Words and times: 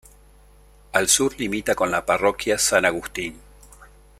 Al 0.93 1.09
sur 1.09 1.37
limita 1.37 1.75
con 1.75 1.91
la 1.91 2.03
Parroquia 2.03 2.57
San 2.57 2.85
Agustín. 2.85 3.39